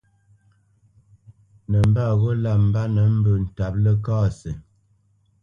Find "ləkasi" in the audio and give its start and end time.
3.83-4.51